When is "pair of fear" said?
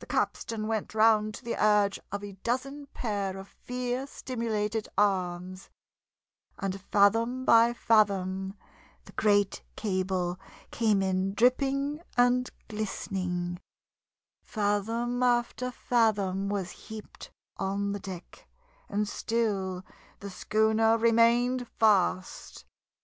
2.88-4.04